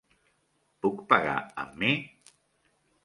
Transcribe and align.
Puc 0.85 1.03
pagar 1.13 1.37
amb 1.65 1.77
mi? 1.85 1.93